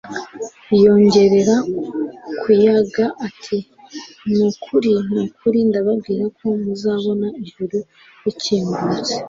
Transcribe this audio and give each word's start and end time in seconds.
yongera 0.83 1.55
kuyaga 2.41 3.05
ati: 3.27 3.57
"Ni 4.33 4.41
ukuri, 4.49 4.93
ni 5.11 5.19
ukuri 5.27 5.57
ndababwira 5.69 6.23
ko 6.37 6.45
muzabona 6.63 7.27
ijuru 7.43 7.77
rikingutse 8.23 9.13